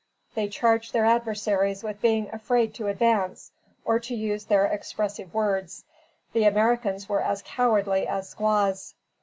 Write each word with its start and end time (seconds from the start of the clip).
They 0.33 0.47
charged 0.47 0.93
their 0.93 1.05
adversaries 1.05 1.83
with 1.83 2.01
being 2.01 2.27
afraid 2.33 2.73
to 2.73 2.87
advance, 2.87 3.51
or 3.85 3.99
to 3.99 4.15
use 4.15 4.45
their 4.45 4.65
expressive 4.65 5.31
words, 5.31 5.85
the 6.33 6.45
Americans 6.45 7.07
were 7.07 7.21
as 7.21 7.43
cowardly 7.45 8.07
as 8.07 8.27
squaws. 8.27 8.95